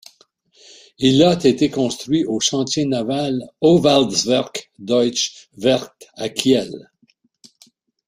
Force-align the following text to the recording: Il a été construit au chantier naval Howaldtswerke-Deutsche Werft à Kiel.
Il 0.97 1.21
a 1.21 1.37
été 1.45 1.69
construit 1.69 2.25
au 2.25 2.39
chantier 2.39 2.85
naval 2.85 3.47
Howaldtswerke-Deutsche 3.61 5.47
Werft 5.59 6.09
à 6.15 6.27
Kiel. 6.27 6.89